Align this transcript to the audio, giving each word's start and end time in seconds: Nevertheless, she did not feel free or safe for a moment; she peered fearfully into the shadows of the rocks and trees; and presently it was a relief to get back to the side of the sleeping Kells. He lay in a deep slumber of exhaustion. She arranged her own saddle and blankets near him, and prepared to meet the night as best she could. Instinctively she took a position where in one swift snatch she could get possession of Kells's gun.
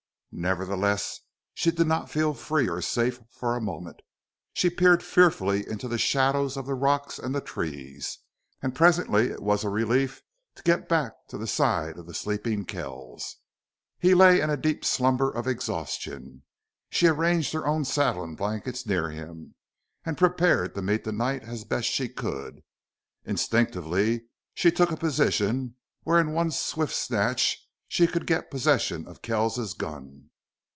Nevertheless, 0.33 1.19
she 1.53 1.71
did 1.71 1.87
not 1.87 2.09
feel 2.09 2.33
free 2.33 2.69
or 2.69 2.81
safe 2.81 3.19
for 3.29 3.53
a 3.53 3.59
moment; 3.61 4.01
she 4.53 4.69
peered 4.69 5.03
fearfully 5.03 5.67
into 5.67 5.89
the 5.89 5.97
shadows 5.97 6.55
of 6.55 6.65
the 6.65 6.73
rocks 6.73 7.19
and 7.19 7.35
trees; 7.45 8.17
and 8.61 8.73
presently 8.73 9.25
it 9.27 9.41
was 9.41 9.65
a 9.65 9.69
relief 9.69 10.21
to 10.55 10.63
get 10.63 10.87
back 10.87 11.11
to 11.27 11.37
the 11.37 11.47
side 11.47 11.97
of 11.97 12.05
the 12.05 12.13
sleeping 12.13 12.63
Kells. 12.63 13.39
He 13.99 14.13
lay 14.15 14.39
in 14.39 14.49
a 14.49 14.55
deep 14.55 14.85
slumber 14.85 15.29
of 15.29 15.47
exhaustion. 15.47 16.43
She 16.89 17.07
arranged 17.07 17.51
her 17.51 17.67
own 17.67 17.83
saddle 17.83 18.23
and 18.23 18.37
blankets 18.37 18.85
near 18.87 19.09
him, 19.09 19.55
and 20.05 20.17
prepared 20.17 20.75
to 20.75 20.81
meet 20.81 21.03
the 21.03 21.11
night 21.11 21.43
as 21.43 21.65
best 21.65 21.89
she 21.89 22.07
could. 22.07 22.63
Instinctively 23.25 24.27
she 24.53 24.71
took 24.71 24.91
a 24.91 24.97
position 24.97 25.75
where 26.03 26.21
in 26.21 26.31
one 26.31 26.51
swift 26.51 26.95
snatch 26.95 27.67
she 27.89 28.07
could 28.07 28.25
get 28.25 28.49
possession 28.49 29.05
of 29.05 29.21
Kells's 29.21 29.73
gun. 29.73 30.29